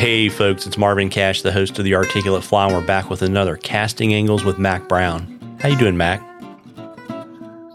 [0.00, 3.20] Hey, folks, it's Marvin Cash, the host of the Articulate Fly, and we're back with
[3.20, 5.58] another Casting Angles with Mac Brown.
[5.60, 6.22] How you doing, Mac?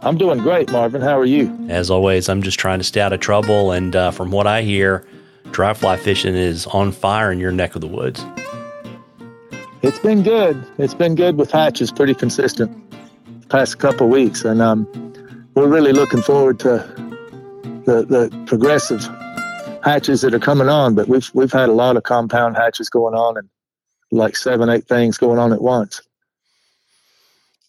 [0.01, 1.03] I'm doing great, Marvin.
[1.03, 1.56] How are you?
[1.69, 4.63] As always, I'm just trying to stay out of trouble, and uh, from what I
[4.63, 5.06] hear,
[5.51, 8.26] dry fly fishing is on fire in your neck of the woods.
[9.83, 10.65] It's been good.
[10.79, 12.76] It's been good with hatches, pretty consistent
[13.49, 14.87] past couple weeks, and um,
[15.53, 16.77] we're really looking forward to
[17.85, 19.07] the the progressive
[19.86, 20.96] hatches that are coming on.
[20.96, 23.48] But we've we've had a lot of compound hatches going on, and
[24.12, 26.02] like seven, eight things going on at once.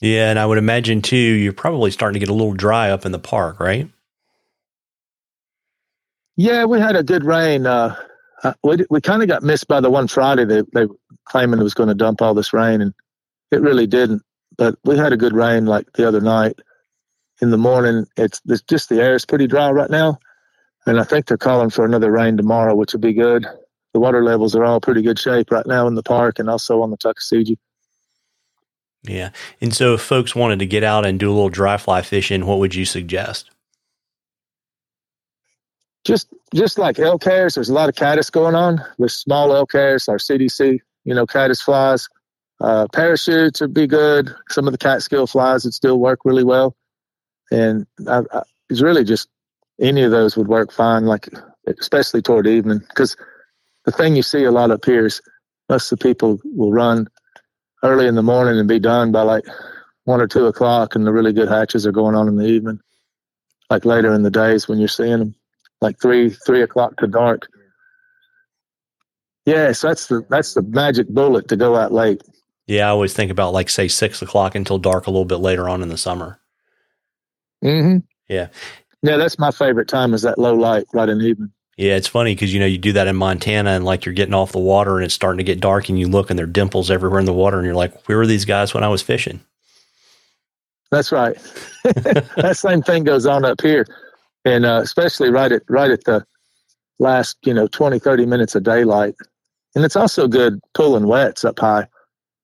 [0.00, 3.06] Yeah, and I would imagine too, you're probably starting to get a little dry up
[3.06, 3.88] in the park, right?
[6.36, 7.66] Yeah, we had a good rain.
[7.66, 7.96] Uh,
[8.42, 10.44] uh we we kind of got missed by the one Friday.
[10.44, 10.86] They they
[11.26, 12.94] claiming it was going to dump all this rain, and
[13.50, 14.22] it really didn't.
[14.56, 16.60] But we had a good rain like the other night.
[17.42, 20.18] In the morning, it's, it's just the air is pretty dry right now,
[20.86, 23.44] and I think they're calling for another rain tomorrow, which will be good.
[23.92, 26.82] The water levels are all pretty good shape right now in the park and also
[26.82, 27.58] on the Tuckasegee.
[29.02, 29.30] Yeah.
[29.60, 32.46] And so if folks wanted to get out and do a little dry fly fishing,
[32.46, 33.50] what would you suggest?
[36.04, 38.80] Just just like elk hairs, there's a lot of caddis going on.
[38.98, 42.08] There's small elk hairs, our CDC, you know, caddis flies.
[42.60, 44.34] Uh, parachutes would be good.
[44.50, 46.76] Some of the catskill flies would still work really well.
[47.50, 49.28] And I, I, it's really just
[49.80, 51.28] any of those would work fine, like
[51.66, 52.80] especially toward evening.
[52.88, 53.16] Because
[53.84, 55.20] the thing you see a lot up here is
[55.68, 57.08] most of the people will run
[57.82, 59.44] early in the morning and be done by like
[60.04, 62.78] one or two o'clock, and the really good hatches are going on in the evening,
[63.70, 65.34] like later in the days when you're seeing them
[65.80, 67.46] like three three o'clock to dark.
[69.44, 72.22] Yes, that's the that's the magic bullet to go out late.
[72.66, 75.68] Yeah, I always think about like say six o'clock until dark a little bit later
[75.68, 76.40] on in the summer.
[77.64, 77.98] Mm-hmm.
[78.28, 78.48] Yeah.
[79.06, 81.52] Yeah, that's my favorite time is that low light right in the evening.
[81.76, 84.34] Yeah, it's funny because you know you do that in Montana and like you're getting
[84.34, 86.50] off the water and it's starting to get dark and you look and there are
[86.50, 89.02] dimples everywhere in the water and you're like, where were these guys when I was
[89.02, 89.40] fishing?
[90.90, 91.36] That's right.
[91.84, 93.86] that same thing goes on up here
[94.44, 96.24] and uh, especially right at right at the
[96.98, 99.14] last you know 20 30 minutes of daylight
[99.74, 101.86] and it's also good pulling wets up high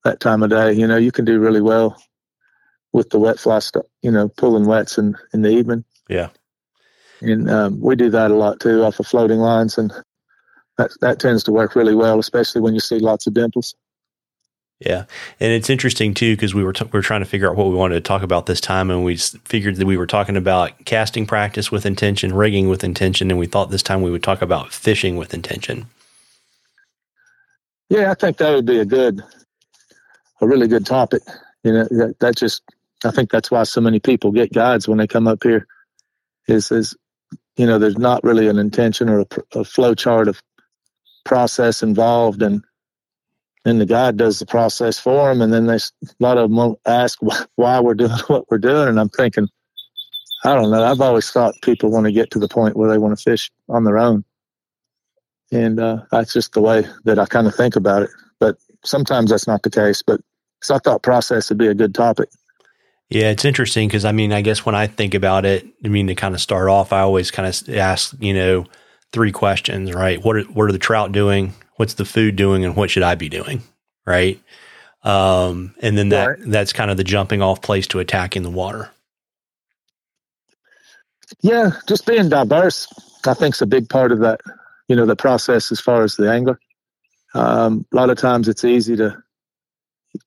[0.04, 2.00] that time of day you know you can do really well
[2.92, 6.28] with the wet fly stuff you know pulling wets in in the evening yeah
[7.22, 9.92] and um, we do that a lot too off of floating lines and
[10.78, 13.74] that that tends to work really well especially when you see lots of dimples
[14.84, 15.04] yeah,
[15.38, 17.68] and it's interesting too because we were t- we were trying to figure out what
[17.68, 20.84] we wanted to talk about this time, and we figured that we were talking about
[20.84, 24.42] casting practice with intention, rigging with intention, and we thought this time we would talk
[24.42, 25.86] about fishing with intention.
[27.88, 29.22] Yeah, I think that would be a good,
[30.40, 31.22] a really good topic.
[31.62, 32.62] You know, that, that just
[33.04, 35.66] I think that's why so many people get guides when they come up here.
[36.48, 36.96] Is is
[37.62, 39.26] you know, there's not really an intention or a,
[39.60, 40.42] a flow chart of
[41.24, 42.60] process involved, and
[43.64, 45.40] and the guide does the process for them.
[45.40, 45.80] And then they, a
[46.18, 47.20] lot of them ask
[47.54, 48.88] why we're doing what we're doing.
[48.88, 49.46] And I'm thinking,
[50.44, 50.82] I don't know.
[50.82, 53.48] I've always thought people want to get to the point where they want to fish
[53.68, 54.24] on their own.
[55.52, 58.10] And uh, that's just the way that I kind of think about it.
[58.40, 60.02] But sometimes that's not the case.
[60.02, 60.20] But
[60.64, 62.28] so I thought process would be a good topic.
[63.12, 66.06] Yeah, it's interesting because I mean, I guess when I think about it, I mean,
[66.06, 68.64] to kind of start off, I always kind of ask, you know,
[69.12, 70.22] three questions, right?
[70.22, 71.54] What are, what are the trout doing?
[71.82, 73.60] what's the food doing and what should I be doing?
[74.06, 74.40] Right.
[75.02, 76.38] Um, and then that, right.
[76.46, 78.88] that's kind of the jumping off place to attacking the water.
[81.40, 81.72] Yeah.
[81.88, 82.86] Just being diverse,
[83.26, 84.40] I think is a big part of that,
[84.86, 86.60] you know, the process as far as the angler.
[87.34, 89.20] Um, a lot of times it's easy to,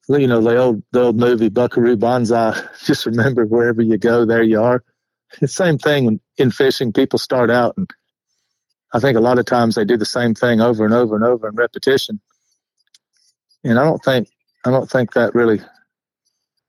[0.09, 4.43] you know, the old, the old movie Buckaroo Banzai, just remember wherever you go, there
[4.43, 4.83] you are.
[5.41, 6.93] The same thing in fishing.
[6.93, 7.89] People start out and
[8.93, 11.25] I think a lot of times they do the same thing over and over and
[11.25, 12.21] over in repetition.
[13.63, 14.29] And I don't think
[14.65, 15.59] I don't think that really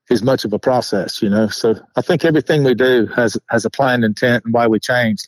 [0.09, 1.47] is much of a process, you know.
[1.47, 5.23] So I think everything we do has has a planned intent and why we change,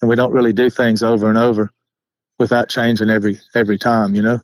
[0.00, 1.72] And we don't really do things over and over
[2.38, 4.40] without changing every every time, you know.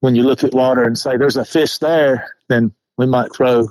[0.00, 3.68] When you look at water and say there's a fish there, then we might throw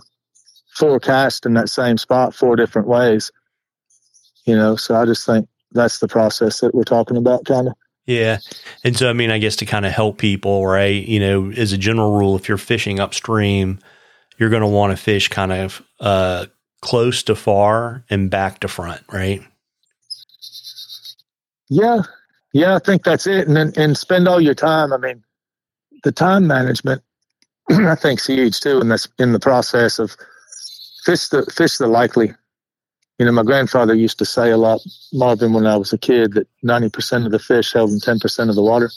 [0.77, 0.99] four
[1.45, 3.31] in that same spot four different ways.
[4.45, 7.73] You know, so I just think that's the process that we're talking about, kind of.
[8.05, 8.37] Yeah.
[8.85, 11.05] And so, I mean, I guess to kind of help people, right?
[11.05, 13.79] You know, as a general rule, if you're fishing upstream,
[14.37, 16.45] you're going to want to fish kind of uh,
[16.81, 19.41] close to far and back to front, right?
[21.69, 22.03] Yeah.
[22.53, 23.47] Yeah, I think that's it.
[23.47, 24.93] And then, and spend all your time.
[24.93, 25.21] I mean,
[26.03, 27.01] the time management,
[27.69, 28.79] I think, is huge too.
[28.79, 30.15] And that's in the process of
[31.07, 32.33] fish the fish the likely
[33.19, 34.81] You know, my grandfather used to say a lot,
[35.13, 38.55] Marvin, when I was a kid, that 90% of the fish held in 10% of
[38.55, 38.91] the water.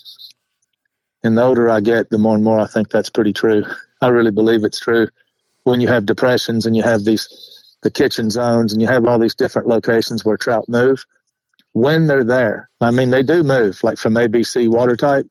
[1.22, 3.64] And the older I get, the more and more I think that's pretty true.
[4.02, 5.08] I really believe it's true.
[5.64, 7.28] When you have depressions and you have these,
[7.82, 11.06] the kitchen zones, and you have all these different locations where trout move,
[11.72, 15.28] when they're there, I mean, they do move, like from ABC water type,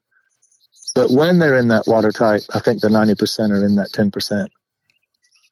[0.95, 4.47] but when they're in that water type, I think the 90% are in that 10%.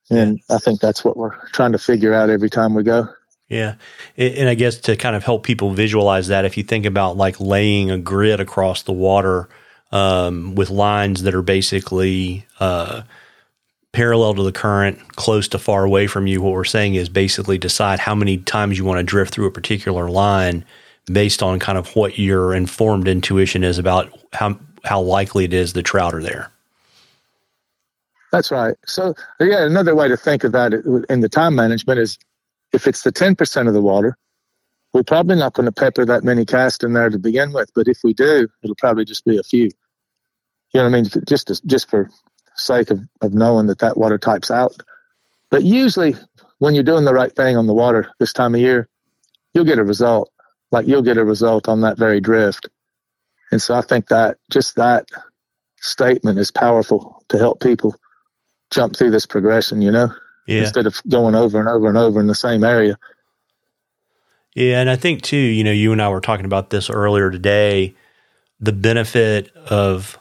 [0.10, 3.08] And I think that's what we're trying to figure out every time we go.
[3.50, 3.76] Yeah.
[4.18, 7.40] And I guess to kind of help people visualize that, if you think about like
[7.40, 9.48] laying a grid across the water
[9.92, 13.04] um, with lines that are basically uh,
[13.94, 17.58] parallel to the current, close to far away from you, what we're saying is basically
[17.58, 20.66] decide how many times you want to drift through a particular line
[21.06, 25.72] based on kind of what your informed intuition is about how, how likely it is
[25.72, 26.52] the trout are there.
[28.32, 28.76] That's right.
[28.86, 30.74] So, yeah, another way to think of that
[31.10, 32.18] in the time management is
[32.74, 34.18] if it's the 10% of the water,
[34.94, 37.70] we're probably not going to pepper that many cast in there to begin with.
[37.74, 39.70] But if we do, it'll probably just be a few.
[40.74, 41.10] You know what I mean?
[41.28, 42.10] Just to, just for
[42.56, 44.76] sake of, of knowing that that water type's out.
[45.50, 46.16] But usually,
[46.60, 48.90] when you're doing the right thing on the water this time of year,
[49.54, 50.32] you'll get a result.
[50.72, 52.68] Like you'll get a result on that very drift.
[53.52, 55.08] And so I think that just that
[55.80, 57.96] statement is powerful to help people
[58.72, 60.10] jump through this progression, you know,
[60.46, 60.62] yeah.
[60.62, 62.98] instead of going over and over and over in the same area.
[64.56, 64.80] Yeah.
[64.80, 67.96] And I think, too, you know, you and I were talking about this earlier today
[68.60, 70.18] the benefit of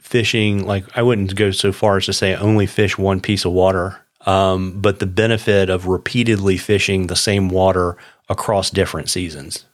[0.00, 3.52] fishing, like, I wouldn't go so far as to say only fish one piece of
[3.52, 7.96] water, um, but the benefit of repeatedly fishing the same water
[8.28, 9.66] across different seasons.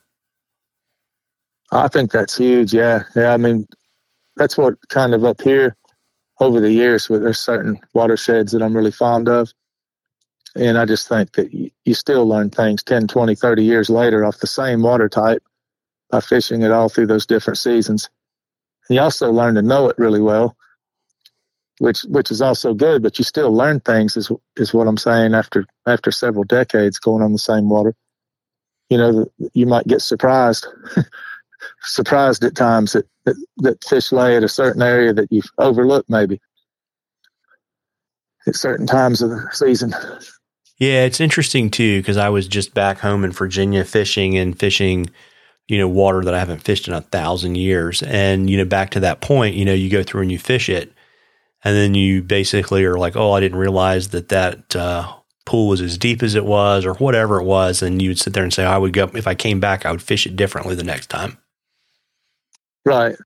[1.70, 2.74] I think that's huge.
[2.74, 3.04] Yeah.
[3.16, 3.32] Yeah.
[3.32, 3.66] I mean,
[4.36, 5.74] that's what kind of up here
[6.40, 9.52] over the years, there's certain watersheds that I'm really fond of.
[10.54, 14.24] And I just think that you, you still learn things 10, 20, 30 years later
[14.24, 15.42] off the same water type
[16.10, 18.10] by fishing it all through those different seasons.
[18.88, 20.56] And you also learn to know it really well,
[21.78, 25.34] which which is also good, but you still learn things is is what I'm saying
[25.34, 27.94] after after several decades going on the same water.
[28.90, 30.66] You know, you might get surprised
[31.82, 36.08] surprised at times that, that, that fish lay at a certain area that you've overlooked
[36.08, 36.40] maybe
[38.46, 39.94] at certain times of the season.
[40.78, 45.10] Yeah, it's interesting too because I was just back home in Virginia fishing and fishing,
[45.68, 48.02] you know, water that I haven't fished in a thousand years.
[48.02, 50.68] And you know, back to that point, you know, you go through and you fish
[50.68, 50.92] it,
[51.62, 55.12] and then you basically are like, "Oh, I didn't realize that that uh,
[55.46, 58.32] pool was as deep as it was, or whatever it was." And you would sit
[58.32, 60.74] there and say, "I would go if I came back, I would fish it differently
[60.74, 61.38] the next time."
[62.84, 63.16] Right.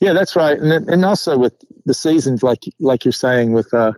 [0.00, 0.58] Yeah, that's right.
[0.58, 1.54] And and also with
[1.86, 3.92] the seasons, like like you're saying, with uh,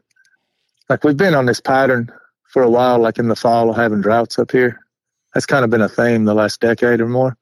[0.88, 2.10] like we've been on this pattern
[2.52, 4.78] for a while, like in the fall of having droughts up here.
[5.32, 7.36] That's kind of been a theme the last decade or more.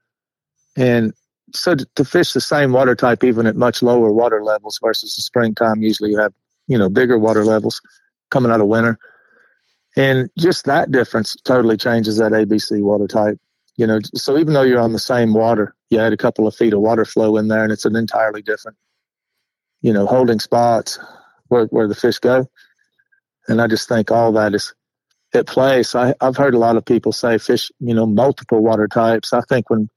[0.77, 1.13] And
[1.55, 5.15] so to, to fish the same water type, even at much lower water levels versus
[5.15, 6.33] the springtime, usually you have
[6.69, 7.81] you know bigger water levels
[8.31, 8.99] coming out of winter.
[9.97, 13.39] And just that difference totally changes that ABC water type.
[13.77, 16.57] You know, so even though you're on the same water, you add a couple of
[16.57, 18.79] feet of water flow in there, and it's an entirely different,
[19.83, 20.99] you know, holding spots
[21.49, 22.49] where where the fish go.
[23.49, 24.75] And I just think all that is
[25.35, 25.83] at play.
[25.85, 29.33] So I, I've heard a lot of people say fish, you know, multiple water types.
[29.33, 29.89] I think when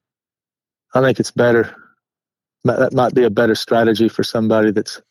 [0.95, 1.75] I think it's better.
[2.66, 5.02] That might be a better strategy for somebody that's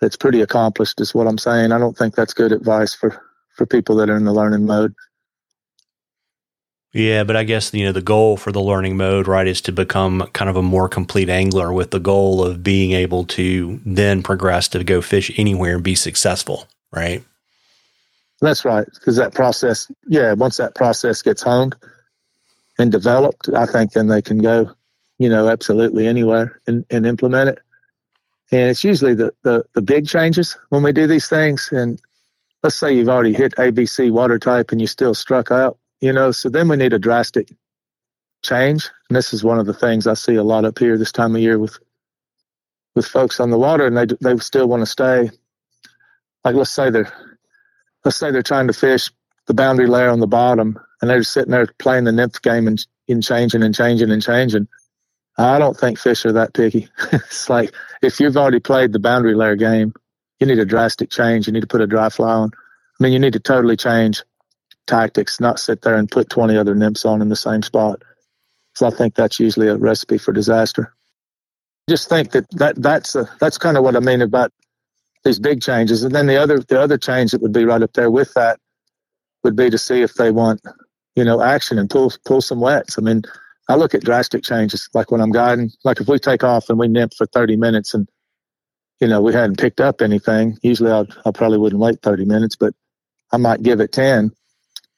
[0.00, 1.00] that's pretty accomplished.
[1.00, 1.72] Is what I'm saying.
[1.72, 3.20] I don't think that's good advice for
[3.56, 4.94] for people that are in the learning mode.
[6.94, 9.72] Yeah, but I guess you know the goal for the learning mode, right, is to
[9.72, 14.22] become kind of a more complete angler with the goal of being able to then
[14.22, 17.24] progress to go fish anywhere and be successful, right?
[18.40, 21.74] That's right, because that process, yeah, once that process gets honed
[22.78, 24.70] and developed, I think then they can go,
[25.18, 27.58] you know, absolutely anywhere and, and implement it.
[28.52, 31.70] And it's usually the, the the big changes when we do these things.
[31.72, 32.00] And
[32.62, 36.32] let's say you've already hit ABC water type and you still struck out you know,
[36.32, 37.50] so then we need a drastic
[38.42, 38.90] change.
[39.08, 41.34] And this is one of the things I see a lot up here this time
[41.34, 41.78] of year with
[42.94, 45.30] with folks on the water, and they they still want to stay.
[46.44, 47.10] Like let's say they're
[48.04, 49.10] let's say they're trying to fish
[49.46, 52.86] the boundary layer on the bottom, and they're sitting there playing the nymph game and,
[53.08, 54.68] and changing and changing and changing.
[55.38, 56.86] I don't think fish are that picky.
[57.12, 59.94] it's like if you've already played the boundary layer game,
[60.38, 61.46] you need a drastic change.
[61.46, 62.50] You need to put a dry fly on.
[62.52, 64.22] I mean, you need to totally change
[64.86, 68.02] tactics, not sit there and put 20 other nymphs on in the same spot.
[68.74, 70.94] So I think that's usually a recipe for disaster.
[71.88, 74.52] Just think that, that that's a, that's kind of what I mean about
[75.22, 76.02] these big changes.
[76.02, 78.58] And then the other the other change that would be right up there with that
[79.42, 80.60] would be to see if they want
[81.16, 82.98] you know, action and pull pull some wets.
[82.98, 83.22] I mean,
[83.68, 85.70] I look at drastic changes, like when I'm guiding.
[85.84, 88.08] Like if we take off and we nymph for 30 minutes and
[89.00, 92.56] you know we hadn't picked up anything, usually I I probably wouldn't wait 30 minutes,
[92.56, 92.74] but
[93.32, 94.32] I might give it 10.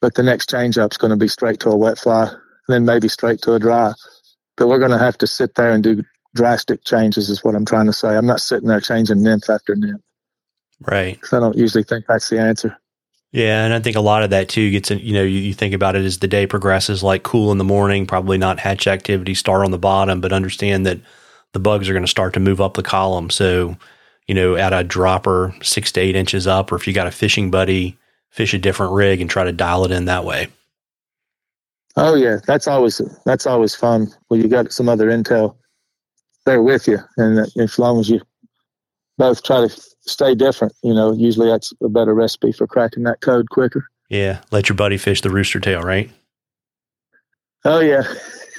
[0.00, 2.38] But the next change up's going to be straight to a wet fly, and
[2.68, 3.92] then maybe straight to a dry.
[4.56, 6.02] But we're going to have to sit there and do
[6.34, 8.16] drastic changes, is what I'm trying to say.
[8.16, 10.02] I'm not sitting there changing nymph after nymph.
[10.80, 11.18] Right.
[11.32, 12.76] I don't usually think that's the answer.
[13.32, 15.52] Yeah, and I think a lot of that too gets in, you know, you, you,
[15.52, 18.86] think about it as the day progresses, like cool in the morning, probably not hatch
[18.86, 21.00] activity start on the bottom, but understand that
[21.52, 23.28] the bugs are going to start to move up the column.
[23.28, 23.76] So,
[24.26, 27.10] you know, at a dropper six to eight inches up, or if you got a
[27.12, 27.98] fishing buddy,
[28.36, 30.48] fish a different rig and try to dial it in that way.
[31.96, 34.08] Oh yeah, that's always that's always fun.
[34.28, 35.56] Well, you got some other intel
[36.44, 38.20] there with you, and as long as you
[39.16, 40.74] both try to stay different.
[40.82, 43.88] You know, usually that's a better recipe for cracking that code quicker.
[44.10, 46.10] Yeah, let your buddy fish the rooster tail, right?
[47.64, 48.02] Oh yeah.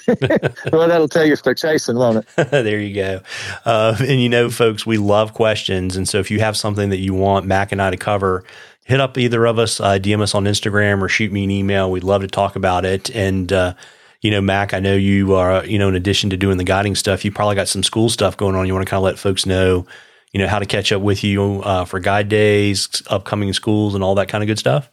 [0.71, 2.49] well, that'll tell you if they're chasing, won't it?
[2.49, 3.21] there you go.
[3.65, 6.97] Uh, and you know, folks, we love questions, and so if you have something that
[6.97, 8.43] you want Mac and I to cover,
[8.87, 11.91] hit up either of us, uh, DM us on Instagram, or shoot me an email.
[11.91, 13.09] We'd love to talk about it.
[13.15, 13.73] And uh,
[14.21, 16.95] you know, Mac, I know you are, you know, in addition to doing the guiding
[16.95, 18.65] stuff, you probably got some school stuff going on.
[18.65, 19.85] You want to kind of let folks know
[20.33, 24.03] you know, how to catch up with you uh, for guide days, upcoming schools, and
[24.03, 24.89] all that kind of good stuff?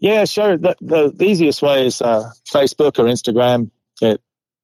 [0.00, 0.56] Yeah, sure.
[0.56, 3.70] The, the, the easiest way is uh, Facebook or Instagram
[4.02, 4.20] at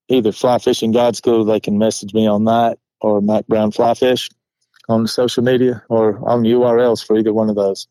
[0.09, 1.45] either Fly Fishing Guide School.
[1.45, 4.29] They can message me on that or Mac Brown Fly Fish
[4.89, 7.87] on social media or on URLs for either one of those.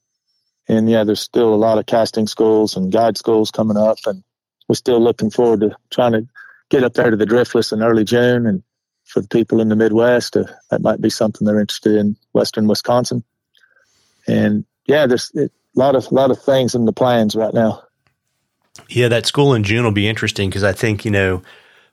[0.69, 4.23] And yeah, there's still a lot of casting schools and guide schools coming up, and
[4.69, 6.29] we're still looking forward to trying to
[6.69, 8.63] get up there to the Driftless in early June and
[9.05, 10.37] for the people in the Midwest.
[10.37, 13.25] Uh, that might be something they're interested in, Western Wisconsin.
[14.27, 17.83] And yeah, there's a lot of lot of things in the plans right now.
[18.89, 21.43] Yeah, that school in June will be interesting because I think you know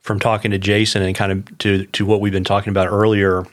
[0.02, 3.46] from talking to Jason and kind of to to what we've been talking about earlier,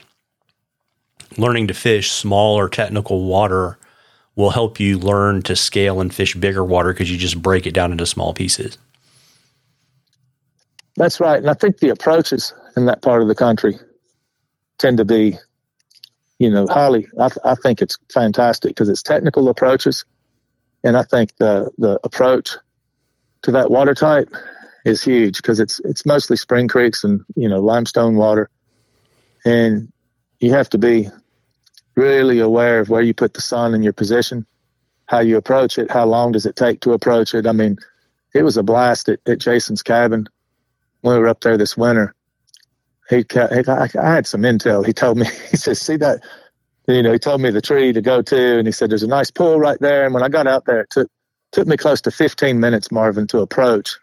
[1.39, 3.79] learning to fish smaller technical water
[4.35, 7.75] will help you learn to scale and fish bigger water because you just break it
[7.75, 8.79] down into small pieces.
[10.97, 11.39] That's right.
[11.39, 13.79] And I think the approaches in that part of the country
[14.79, 15.39] tend to be,
[16.39, 20.05] you know, highly, I, I think it's fantastic because it's technical approaches.
[20.85, 22.57] And I think the, the approach
[23.43, 24.35] to that water type
[24.85, 28.51] is huge because it's, it's mostly spring creeks and, you know, limestone water.
[29.45, 29.93] And
[30.41, 31.09] you have to be
[31.95, 34.47] really aware of where you put the sun in your position,
[35.07, 37.47] how you approach it, how long does it take to approach it.
[37.47, 37.77] I mean,
[38.35, 40.27] it was a blast at, at Jason's cabin
[41.03, 42.15] when we were up there this winter,
[43.11, 44.87] he, he I, I had some intel.
[44.87, 46.21] He told me, he says, see that,
[46.89, 49.09] you know, he told me the tree to go to, and he said, there's a
[49.09, 50.05] nice pool right there.
[50.05, 51.09] And when I got out there, it took,
[51.53, 53.97] took me close to 15 minutes, Marvin, to approach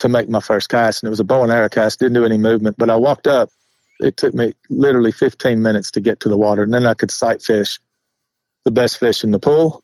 [0.00, 1.02] to make my first cast.
[1.02, 3.26] And it was a bow and arrow cast, didn't do any movement, but I walked
[3.26, 3.50] up.
[4.02, 6.62] It took me literally 15 minutes to get to the water.
[6.62, 7.78] And then I could sight fish
[8.64, 9.82] the best fish in the pool.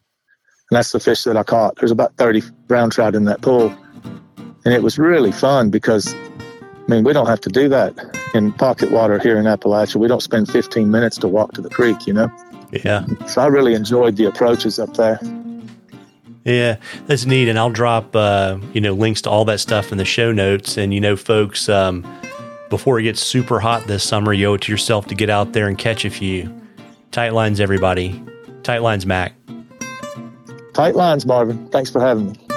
[0.70, 1.76] And that's the fish that I caught.
[1.76, 3.74] There's about 30 brown trout in that pool.
[4.64, 6.14] And it was really fun because
[6.88, 7.94] I mean, we don't have to do that
[8.32, 9.96] in pocket water here in Appalachia.
[9.96, 12.30] We don't spend 15 minutes to walk to the creek, you know?
[12.72, 13.04] Yeah.
[13.26, 15.20] So I really enjoyed the approaches up there.
[16.44, 17.48] Yeah, that's neat.
[17.48, 20.78] And I'll drop, uh, you know, links to all that stuff in the show notes.
[20.78, 22.06] And, you know, folks, um,
[22.70, 25.52] before it gets super hot this summer, you owe it to yourself to get out
[25.52, 26.52] there and catch a few.
[27.10, 28.22] Tight lines, everybody.
[28.62, 29.34] Tight lines, Mac.
[30.74, 31.68] Tight lines, Marvin.
[31.68, 32.47] Thanks for having me.